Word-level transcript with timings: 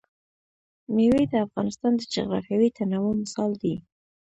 مېوې 0.93 1.23
د 1.31 1.33
افغانستان 1.45 1.91
د 1.97 2.01
جغرافیوي 2.13 2.69
تنوع 2.77 3.13
مثال 3.21 3.51
دی. 3.61 3.75